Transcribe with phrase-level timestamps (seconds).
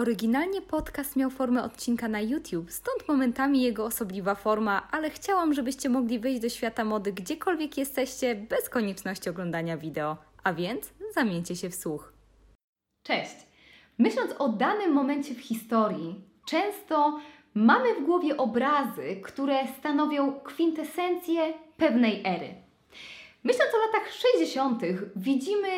[0.00, 5.88] Oryginalnie podcast miał formę odcinka na YouTube, stąd momentami jego osobliwa forma, ale chciałam, żebyście
[5.88, 10.16] mogli wyjść do świata mody gdziekolwiek jesteście, bez konieczności oglądania wideo.
[10.44, 12.12] A więc zamieńcie się w słuch.
[13.02, 13.36] Cześć!
[13.98, 17.20] Myśląc o danym momencie w historii, często
[17.54, 22.54] mamy w głowie obrazy, które stanowią kwintesencję pewnej ery.
[23.44, 24.82] Myśląc o latach 60.,
[25.16, 25.68] widzimy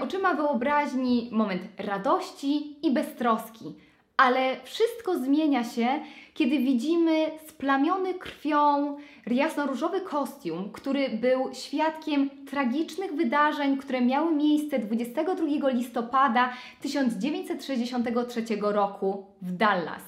[0.00, 3.74] oczyma wyobraźni moment radości i beztroski,
[4.16, 6.00] ale wszystko zmienia się,
[6.34, 15.68] kiedy widzimy splamiony krwią jasno-różowy kostium, który był świadkiem tragicznych wydarzeń, które miały miejsce 22
[15.68, 20.02] listopada 1963 roku w Dallas.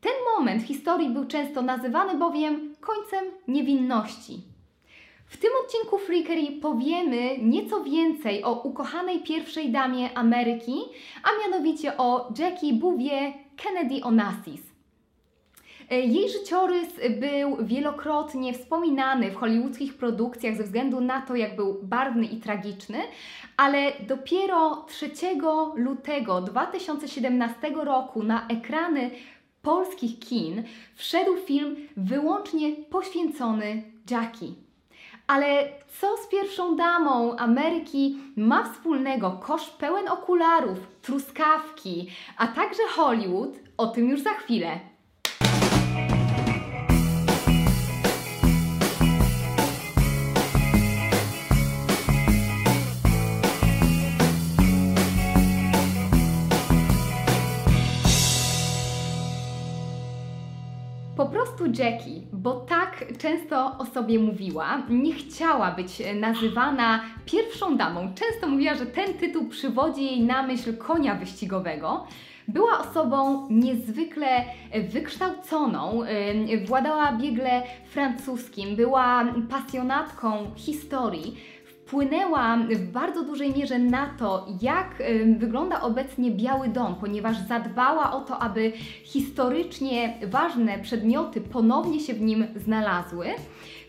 [0.00, 4.57] Ten moment w historii był często nazywany bowiem końcem niewinności.
[5.28, 10.80] W tym odcinku Freakery powiemy nieco więcej o ukochanej pierwszej damie Ameryki,
[11.22, 14.60] a mianowicie o Jackie Bouvier Kennedy Onassis.
[15.90, 16.88] Jej życiorys
[17.20, 22.98] był wielokrotnie wspominany w hollywoodzkich produkcjach ze względu na to, jak był barwny i tragiczny,
[23.56, 25.10] ale dopiero 3
[25.74, 29.10] lutego 2017 roku na ekrany
[29.62, 30.62] polskich kin
[30.94, 34.67] wszedł film wyłącznie poświęcony Jackie.
[35.28, 35.68] Ale
[36.00, 43.50] co z pierwszą damą Ameryki ma wspólnego kosz pełen okularów, truskawki, a także Hollywood?
[43.76, 44.80] O tym już za chwilę.
[61.16, 68.12] Po prostu Jackie, bo tak często o sobie mówiła, nie chciała być nazywana pierwszą damą.
[68.14, 72.06] Często mówiła, że ten tytuł przywodzi jej na myśl konia wyścigowego.
[72.48, 74.44] Była osobą niezwykle
[74.92, 76.00] wykształconą,
[76.66, 81.36] władała biegle francuskim, była pasjonatką historii
[81.88, 85.02] wpłynęła w bardzo dużej mierze na to, jak
[85.38, 88.72] wygląda obecnie Biały Dom, ponieważ zadbała o to, aby
[89.04, 93.26] historycznie ważne przedmioty ponownie się w nim znalazły.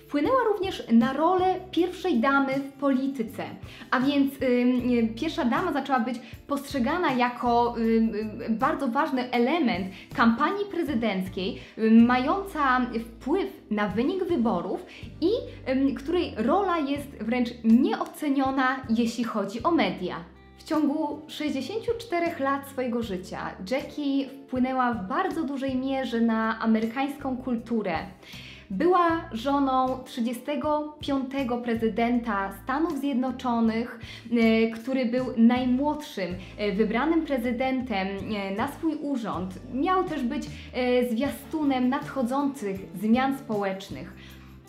[0.10, 3.44] Wpłynęła również na rolę pierwszej damy w polityce,
[3.92, 11.60] a więc y, pierwsza dama zaczęła być postrzegana jako y, bardzo ważny element kampanii prezydenckiej,
[11.78, 14.86] y, mająca wpływ na wynik wyborów
[15.22, 15.30] i
[15.98, 20.16] której rola jest wręcz nieoceniona, jeśli chodzi o media.
[20.58, 27.98] W ciągu 64 lat swojego życia Jackie wpłynęła w bardzo dużej mierze na amerykańską kulturę.
[28.72, 31.26] Była żoną 35.
[31.64, 34.00] prezydenta Stanów Zjednoczonych,
[34.32, 39.60] e, który był najmłodszym e, wybranym prezydentem e, na swój urząd.
[39.74, 40.44] Miał też być
[41.12, 44.14] zwiastunem nadchodzących zmian społecznych.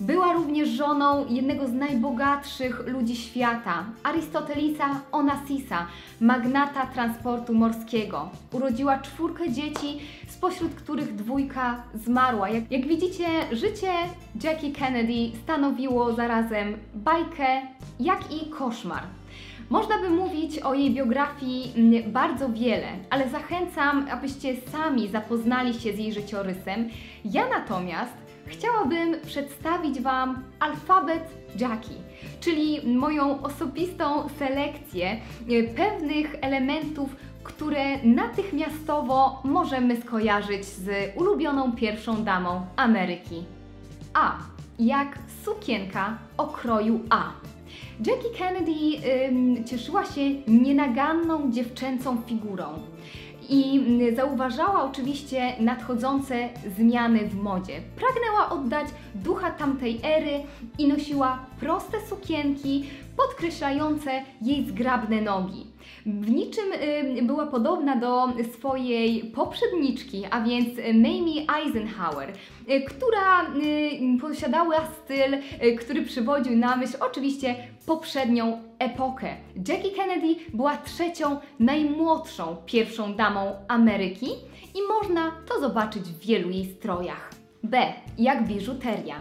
[0.01, 5.87] Była również żoną jednego z najbogatszych ludzi świata, Arystotelisa Onassisa,
[6.21, 8.31] magnata transportu morskiego.
[8.53, 12.49] Urodziła czwórkę dzieci, spośród których dwójka zmarła.
[12.49, 13.93] Jak, jak widzicie, życie
[14.43, 17.63] Jackie Kennedy stanowiło zarazem bajkę,
[18.01, 19.03] jak i koszmar.
[19.71, 25.93] Można by mówić o jej biografii mm, bardzo wiele, ale zachęcam, abyście sami zapoznali się
[25.93, 26.89] z jej życiorysem.
[27.25, 31.23] Ja natomiast chciałabym przedstawić Wam alfabet
[31.61, 31.95] Jackie,
[32.41, 42.67] czyli moją osobistą selekcję e, pewnych elementów, które natychmiastowo możemy skojarzyć z ulubioną pierwszą damą
[42.77, 43.45] Ameryki.
[44.15, 44.39] A
[44.79, 47.33] jak sukienka o kroju A.
[48.07, 48.73] Jackie Kennedy
[49.29, 52.65] ym, cieszyła się nienaganną dziewczęcą figurą
[53.51, 53.81] i
[54.17, 57.81] zauważała oczywiście nadchodzące zmiany w modzie.
[57.97, 60.43] Pragnęła oddać ducha tamtej ery
[60.79, 62.85] i nosiła proste sukienki
[63.17, 64.11] podkreślające
[64.43, 65.67] jej zgrabne nogi.
[66.07, 66.73] W niczym
[67.19, 72.31] y, była podobna do swojej poprzedniczki, a więc Mamie Eisenhower,
[72.71, 75.39] y, która y, posiadała styl,
[75.79, 77.55] który przywodził na myśl oczywiście
[77.91, 79.37] poprzednią epokę.
[79.69, 84.27] Jackie Kennedy była trzecią najmłodszą pierwszą damą Ameryki
[84.75, 87.31] i można to zobaczyć w wielu jej strojach.
[87.63, 87.93] B.
[88.19, 89.17] Jak biżuteria.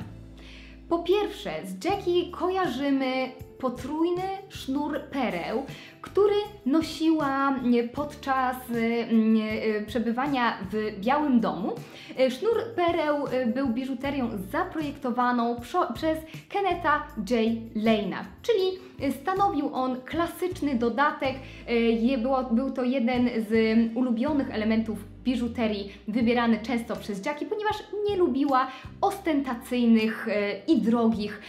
[0.89, 5.65] Po pierwsze, z Jackie kojarzymy potrójny sznur pereł,
[6.01, 7.55] który nosiła
[7.93, 8.55] podczas
[9.87, 11.71] przebywania w Białym Domu.
[12.29, 13.17] Sznur pereł
[13.53, 15.55] był biżuterią zaprojektowaną
[15.93, 16.17] przez
[16.49, 17.29] Kenneta J.
[17.75, 21.35] Lane'a, czyli stanowił on klasyczny dodatek.
[22.51, 27.75] Był to jeden z ulubionych elementów biżuterii wybierany często przez Jackie, ponieważ
[28.09, 28.67] nie lubiła
[29.01, 30.27] ostentacyjnych
[30.67, 31.41] i drogich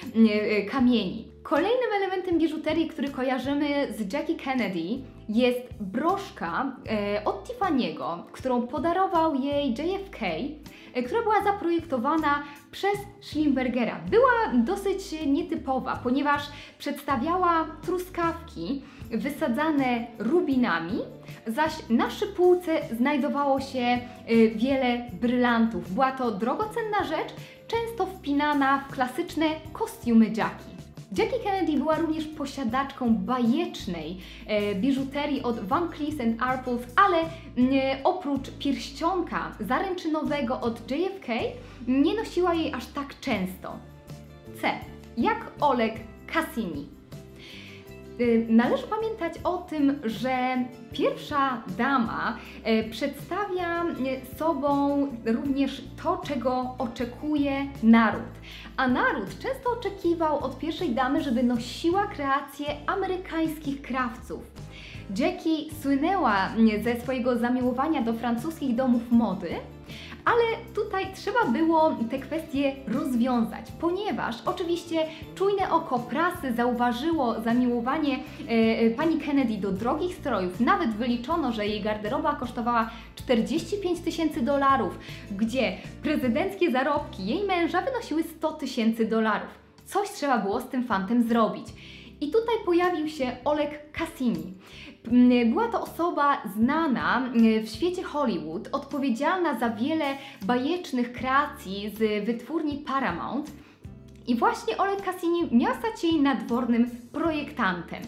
[0.71, 1.30] kamieni.
[1.43, 4.81] Kolejnym elementem biżuterii, który kojarzymy z Jackie Kennedy
[5.29, 10.21] jest broszka e, od Tiffany'ego, którą podarował jej JFK,
[10.95, 14.01] e, która była zaprojektowana przez Schlimbergera.
[14.11, 16.43] Była dosyć nietypowa, ponieważ
[16.79, 20.99] przedstawiała truskawki wysadzane rubinami,
[21.47, 23.99] zaś na szypułce znajdowało się e,
[24.55, 25.93] wiele brylantów.
[25.93, 27.35] Była to drogocenna rzecz,
[27.67, 30.80] często wpinana w klasyczne kostiumy Jackie.
[31.19, 37.19] Jackie Kennedy była również posiadaczką bajecznej e, biżuterii od Van Cleef Arpels, ale
[38.05, 41.29] oprócz pierścionka zaręczynowego od JFK
[41.89, 43.77] nie nosiła jej aż tak często.
[44.61, 44.71] C.
[45.17, 45.95] Jak Oleg
[46.27, 47.00] Cassini.
[48.21, 52.37] Y, należy pamiętać o tym, że pierwsza dama
[52.67, 58.33] y, przedstawia y, sobą również to, czego oczekuje naród.
[58.77, 64.41] A naród często oczekiwał od pierwszej damy, żeby nosiła kreacje amerykańskich krawców.
[65.19, 66.49] Jackie słynęła
[66.85, 69.51] ze swojego zamiłowania do francuskich domów mody,
[70.25, 70.43] ale
[70.75, 78.91] tutaj trzeba było te kwestie rozwiązać, ponieważ oczywiście czujne oko prasy zauważyło zamiłowanie e, e,
[78.91, 80.61] pani Kennedy do drogich strojów.
[80.61, 84.99] Nawet wyliczono, że jej garderoba kosztowała 45 tysięcy dolarów,
[85.31, 89.49] gdzie prezydenckie zarobki jej męża wynosiły 100 tysięcy dolarów.
[89.87, 91.67] Coś trzeba było z tym fantem zrobić.
[92.21, 94.55] I tutaj pojawił się Oleg Cassini.
[95.47, 97.31] Była to osoba znana
[97.63, 100.05] w świecie Hollywood, odpowiedzialna za wiele
[100.43, 103.51] bajecznych kreacji z wytwórni Paramount.
[104.27, 108.03] I właśnie Oleg Cassini miał stać jej nadwornym projektantem.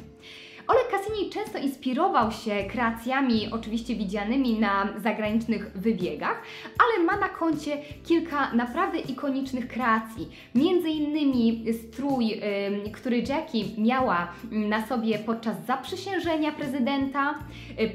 [0.69, 6.43] Oleg Cassini często inspirował się kreacjami, oczywiście widzianymi na zagranicznych wybiegach,
[6.79, 10.29] ale ma na koncie kilka naprawdę ikonicznych kreacji.
[10.55, 12.41] Między innymi strój,
[12.93, 17.35] który Jackie miała na sobie podczas zaprzysiężenia prezydenta,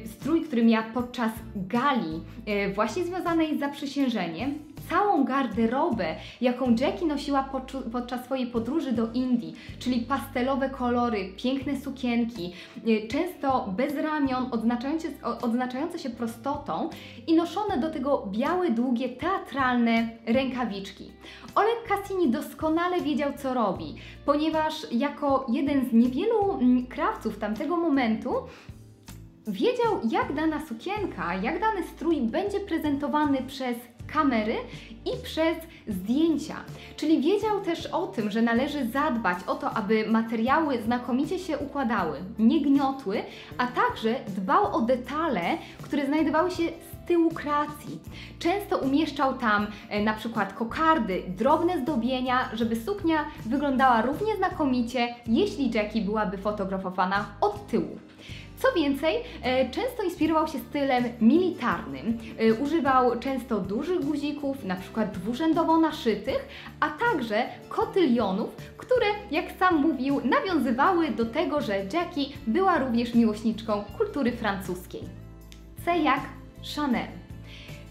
[0.06, 2.22] strój, który miała podczas gali
[2.70, 7.50] y, właśnie związanej z zaprzysiężeniem, całą garderobę, jaką Jackie nosiła
[7.92, 12.54] podczas swojej podróży do Indii, czyli pastelowe kolory, piękne sukienki,
[12.88, 15.08] y, często bez ramion, odznaczające,
[15.42, 16.90] odznaczające się prostotą
[17.28, 21.12] i noszone do tego białe, długie, teatralne rękawiczki.
[21.56, 23.96] Oleg Cassini doskonale wiedział, co robi,
[24.26, 28.34] ponieważ jako jeden z niewielu mm, krawców tamtego momentu
[29.48, 34.56] wiedział, jak dana sukienka, jak dany strój będzie prezentowany przez kamery
[35.06, 35.58] i przez
[35.88, 36.56] zdjęcia.
[36.98, 42.18] Czyli wiedział też o tym, że należy zadbać o to, aby materiały znakomicie się układały,
[42.40, 43.22] nie gniotły,
[43.58, 45.42] a także dbał o detale,
[45.82, 48.00] które znajdowały się z tyłu kreacji.
[48.40, 55.72] Często umieszczał tam e, na przykład kokardy, drobne zdobienia, żeby suknia wyglądała równie znakomicie, jeśli
[55.72, 58.07] Jackie byłaby fotografowana od tyłu.
[58.58, 62.18] Co więcej, e, często inspirował się stylem militarnym.
[62.38, 66.48] E, używał często dużych guzików, na przykład dwurzędowo naszytych,
[66.80, 73.84] a także kotylionów, które, jak sam mówił, nawiązywały do tego, że Jackie była również miłośniczką
[73.98, 75.02] kultury francuskiej.
[75.86, 76.22] C jak
[76.76, 77.27] Chanel.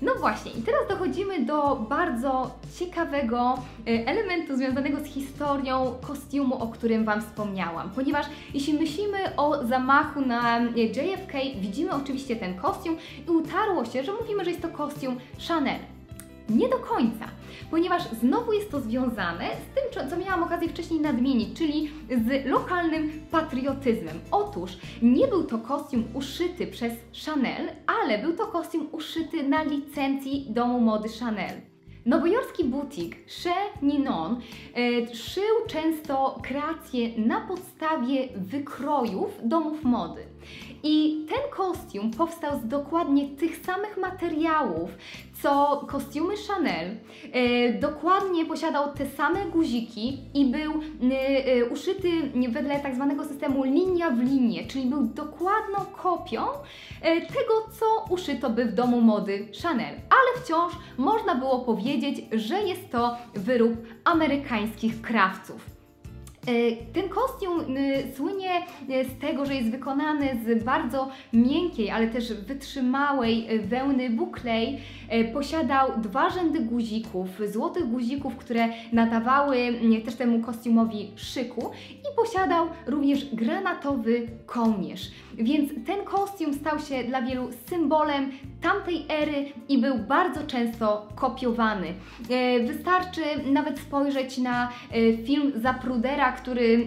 [0.02, 6.69] No właśnie, i teraz dochodzimy do bardzo ciekawego e, elementu związanego z historią kostiumu, o
[6.69, 7.91] którym Wam wspomniałam.
[7.91, 12.96] Ponieważ jeśli myślimy o zamachu na e, JFK, widzimy oczywiście ten kostium
[13.29, 15.17] i utarło się, że mówimy, że jest to kostium
[15.48, 15.95] Chanel.
[16.48, 17.24] Nie do końca,
[17.70, 23.10] ponieważ znowu jest to związane z tym, co miałam okazję wcześniej nadmienić, czyli z lokalnym
[23.31, 24.20] patriotyzmem.
[24.31, 26.93] Otóż nie był to kostium uszyty przez
[27.24, 31.60] Chanel, ale był to kostium uszyty na licencji domu mody Chanel.
[32.06, 34.41] Nowojorski butik Chez Ninon
[34.76, 40.35] e, szył często kreacje na podstawie wykrojów domów mody.
[40.82, 44.91] I ten kostium powstał z dokładnie tych samych materiałów,
[45.43, 46.96] co kostiumy Chanel.
[47.32, 52.08] E, dokładnie posiadał te same guziki i był e, e, uszyty
[52.48, 56.43] wedle tak zwanego systemu linia w linię, czyli był dokładną kopią
[57.03, 59.94] tego, co uszyto by w domu mody Chanel.
[59.94, 63.72] Ale wciąż można było powiedzieć, że jest to wyrób
[64.05, 65.75] amerykańskich krawców.
[66.46, 67.60] E, ten kostium
[68.17, 74.10] słynie e, z tego, że jest wykonany z bardzo miękkiej, ale też wytrzymałej e, wełny
[74.10, 74.81] buklej.
[75.32, 79.56] Posiadał dwa rzędy guzików, złotych guzików, które nadawały
[80.05, 85.10] też temu kostiumowi szyku i posiadał również granatowy kołnierz.
[85.34, 88.31] Więc ten kostium stał się dla wielu symbolem
[88.62, 91.94] tamtej ery i był bardzo często kopiowany.
[92.67, 93.22] Wystarczy
[93.53, 94.72] nawet spojrzeć na
[95.24, 96.86] film Zaprudera, który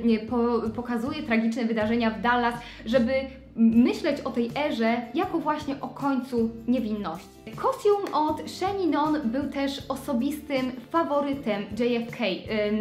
[0.75, 3.13] pokazuje tragiczne wydarzenia w Dallas, żeby
[3.55, 7.39] myśleć o tej erze jako właśnie o końcu niewinności.
[7.55, 12.17] Kostium od Sheninon był też osobistym faworytem JFK.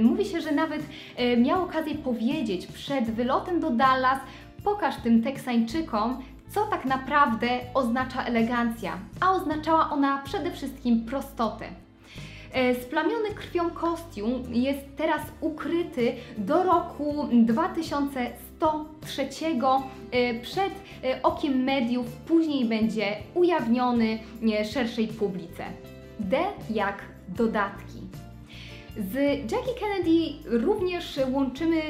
[0.02, 0.82] Mówi się, że nawet
[1.36, 4.18] miał okazję powiedzieć przed wylotem do Dallas
[4.64, 11.64] pokaż tym Teksańczykom, co tak naprawdę oznacza elegancja, a oznaczała ona przede wszystkim prostotę.
[12.52, 19.22] E, splamiony krwią kostium jest teraz ukryty do roku 2103
[20.10, 20.72] e, przed
[21.04, 24.18] e, okiem mediów, później będzie ujawniony
[24.72, 25.64] szerszej publice.
[26.20, 26.38] D
[26.70, 27.98] jak dodatki.
[28.96, 29.14] Z
[29.52, 31.82] Jackie Kennedy również łączymy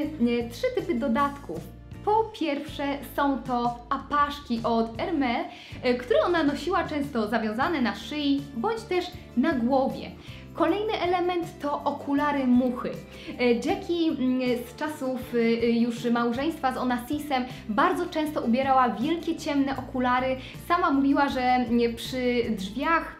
[0.52, 1.60] trzy typy dodatków.
[2.04, 5.44] Po pierwsze są to apaszki od Hermès,
[5.98, 10.10] które ona nosiła często zawiązane na szyi bądź też na głowie.
[10.58, 12.90] Kolejny element to okulary muchy.
[13.38, 19.76] E, Jackie mm, z czasów y, już małżeństwa z Onassisem bardzo często ubierała wielkie ciemne
[19.76, 20.36] okulary.
[20.68, 23.18] Sama mówiła, że mm, przy drzwiach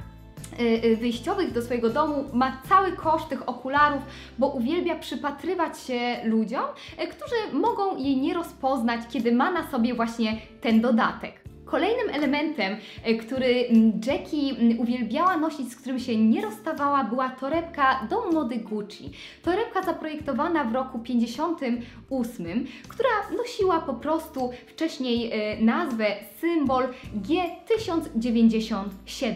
[1.01, 4.03] wyjściowych do swojego domu ma cały koszt tych okularów,
[4.39, 6.65] bo uwielbia przypatrywać się ludziom,
[6.97, 11.48] e, którzy mogą jej nie rozpoznać, kiedy ma na sobie właśnie ten dodatek.
[11.71, 13.69] Kolejnym elementem, e, który
[14.07, 19.11] Jackie uwielbiała nosić, z którym się nie rozstawała, była torebka do mody Gucci.
[19.43, 26.07] Torebka zaprojektowana w roku 58, która nosiła po prostu wcześniej e, nazwę,
[26.41, 26.89] symbol
[27.29, 29.35] G1097.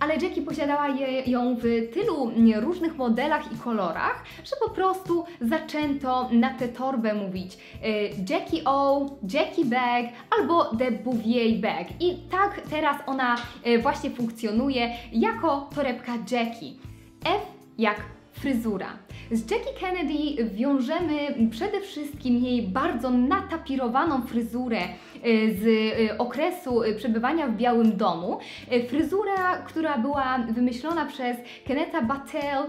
[0.00, 0.88] Ale Jackie posiadała
[1.26, 1.62] ją w
[1.94, 7.88] tylu różnych modelach i kolorach, że po prostu zaczęto na tę torbę mówić e,
[8.30, 10.06] Jackie O, Jackie Bag
[10.38, 11.86] albo The Bouvier bag.
[12.00, 16.74] I tak teraz ona e, właśnie funkcjonuje jako torebka Jackie.
[17.24, 17.42] F
[17.78, 18.00] jak
[18.34, 18.88] fryzura.
[19.30, 21.14] Z Jackie Kennedy wiążemy
[21.50, 24.88] przede wszystkim jej bardzo natapirowaną fryzurę e,
[25.54, 25.66] z
[26.10, 28.38] e, okresu przebywania w Białym Domu.
[28.88, 31.36] Fryzura, która była wymyślona przez
[31.66, 32.66] Kenneta Battelle,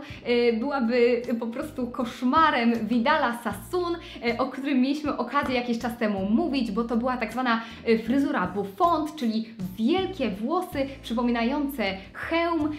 [0.59, 3.97] byłaby po prostu koszmarem Vidala Sassoon,
[4.37, 7.61] o którym mieliśmy okazję jakiś czas temu mówić, bo to była tak zwana
[8.05, 12.71] fryzura bouffant, czyli wielkie włosy przypominające hełm,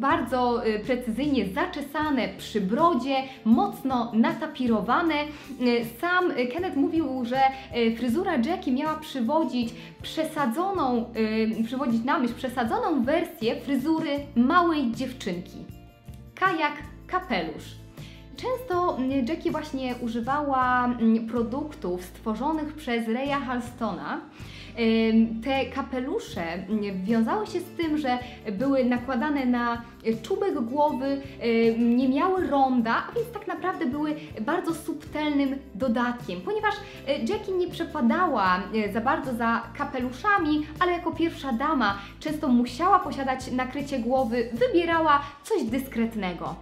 [0.00, 1.89] bardzo precyzyjnie zaczesane
[2.38, 5.14] przy brodzie, mocno natapirowane.
[6.00, 11.04] Sam Kenneth mówił, że e, fryzura Jackie miała przywodzić przesadzoną,
[11.60, 15.56] e, przywodzić na myśl przesadzoną wersję fryzury małej dziewczynki.
[16.34, 16.74] Kajak,
[17.06, 17.80] kapelusz.
[18.36, 20.94] Często Jackie właśnie używała
[21.30, 24.20] produktów stworzonych przez Reya Halstona,
[25.44, 26.42] te kapelusze
[27.04, 28.18] wiązały się z tym, że
[28.52, 29.82] były nakładane na
[30.22, 31.20] czubek głowy,
[31.78, 36.74] nie miały ronda, a więc tak naprawdę były bardzo subtelnym dodatkiem, ponieważ
[37.08, 42.98] e, Jackie nie przepadała e, za bardzo za kapeluszami, ale jako pierwsza dama często musiała
[42.98, 46.54] posiadać nakrycie głowy, wybierała coś dyskretnego.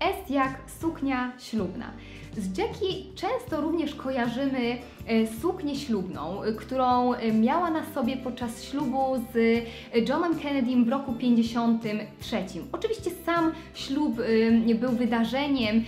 [0.00, 1.90] S jak suknia ślubna.
[2.36, 8.98] Z Jackie często również kojarzymy e, suknię ślubną, którą e, miała na sobie podczas ślubu
[9.32, 9.64] z
[10.08, 12.36] Johnem Kennedym w roku 53.
[12.72, 14.20] Oczywiście sam ślub
[14.68, 15.84] e, był wydarzeniem,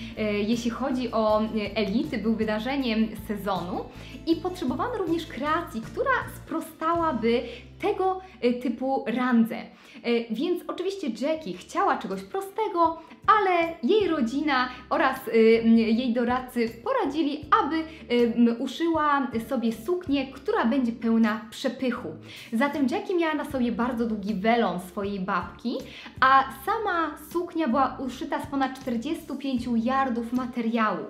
[0.46, 1.42] jeśli chodzi o
[1.74, 3.84] elity, był wydarzeniem sezonu
[4.26, 7.42] i potrzebowano również kreacji, która sprostałaby
[7.80, 8.20] tego
[8.62, 9.56] typu randze.
[10.30, 15.20] Więc oczywiście Jackie chciała czegoś prostego, ale jej rodzina oraz
[15.74, 17.84] jej doradcy poradzili, aby
[18.58, 22.08] uszyła sobie suknię, która będzie pełna przepychu.
[22.52, 25.76] Zatem Jackie miała na sobie bardzo długi welon swojej babki,
[26.20, 31.04] a sama suknia była uszyta z ponad 45 yardów materiału,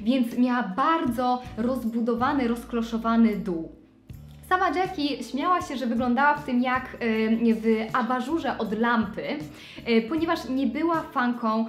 [0.00, 3.72] więc miała bardzo rozbudowany, rozkloszowany dół.
[4.48, 6.96] Sama Jackie śmiała się, że wyglądała w tym jak
[7.54, 9.26] w abażurze od lampy,
[9.86, 11.66] e, ponieważ nie była fanką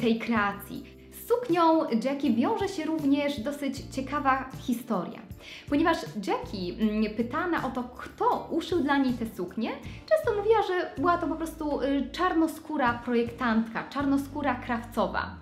[0.00, 0.93] tej kreacji.
[1.24, 5.20] Z suknią Jackie wiąże się również dosyć ciekawa historia.
[5.68, 9.70] Ponieważ Jackie mm, pytana o to, kto uszył dla niej te suknie,
[10.08, 15.36] często mówiła, że była to po prostu y, czarnoskóra projektantka, czarnoskóra krawcowa.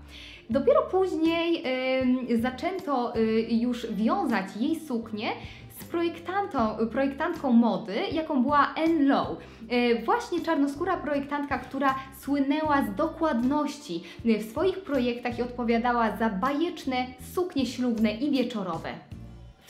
[0.51, 1.63] Dopiero później
[2.31, 5.33] y, zaczęto y, już wiązać jej suknię
[5.85, 9.37] projektantą, projektantką mody, jaką była Anne Lowe.
[9.73, 16.31] Y, właśnie czarnoskóra projektantka, która słynęła z dokładności y, w swoich projektach i odpowiadała za
[16.31, 18.93] bajeczne suknie ślubne i wieczorowe.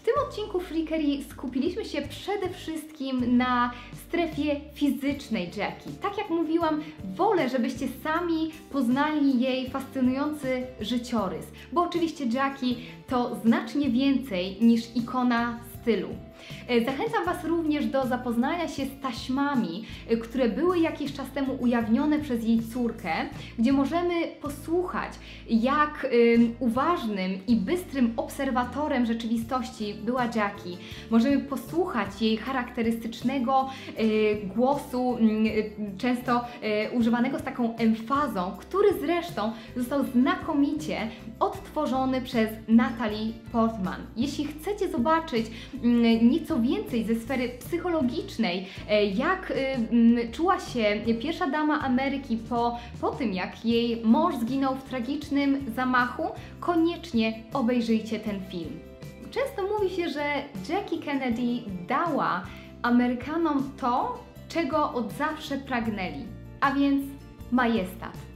[0.02, 3.72] W tym odcinku Flickery skupiliśmy się przede wszystkim na
[4.08, 5.90] strefie fizycznej Jackie.
[6.02, 6.82] Tak jak mówiłam,
[7.16, 12.76] wolę, żebyście sami poznali jej fascynujący życiorys, bo oczywiście Jackie
[13.08, 16.08] to znacznie więcej niż ikona stylu.
[16.68, 21.56] E, zachęcam Was również do zapoznania się z taśmami, e, które były jakiś czas temu
[21.60, 23.12] ujawnione przez jej córkę,
[23.58, 25.12] gdzie możemy posłuchać,
[25.48, 26.06] jak
[26.58, 30.76] uważnym i bystrym obserwatorem rzeczywistości była Jackie.
[31.10, 34.02] Możemy posłuchać jej charakterystycznego e,
[34.34, 35.18] głosu,
[35.98, 36.44] często
[36.92, 41.08] używanego z taką emfazą, który zresztą został znakomicie
[41.40, 44.00] odtworzony przez Natalie Portman.
[44.16, 45.46] Jeśli chcecie zobaczyć
[46.22, 53.10] nieco więcej ze sfery psychologicznej, e, jak y, czuła się pierwsza dama Ameryki po, po
[53.10, 56.22] tym, jak jej mąż zginął w tragicznym zamachu,
[56.60, 58.80] koniecznie obejrzyjcie ten film.
[59.30, 60.24] Często mówi się, że
[60.68, 61.42] Jackie Kennedy
[61.88, 62.42] dała
[62.82, 66.24] Amerykanom to, czego od zawsze pragnęli,
[66.60, 67.04] a więc
[67.50, 68.31] majestat.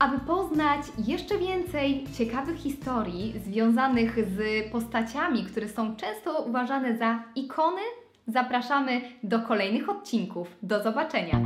[0.00, 7.80] Aby poznać jeszcze więcej ciekawych historii związanych z postaciami, które są często uważane za ikony,
[8.26, 10.48] zapraszamy do kolejnych odcinków.
[10.62, 11.40] Do zobaczenia!